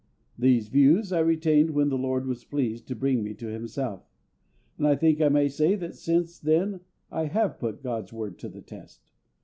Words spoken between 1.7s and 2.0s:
when the